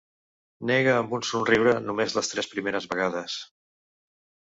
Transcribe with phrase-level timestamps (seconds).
[0.69, 3.37] Nega amb un somriure només les tres primeres vegades.